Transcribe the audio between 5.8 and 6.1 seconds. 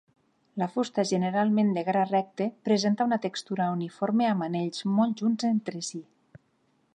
si.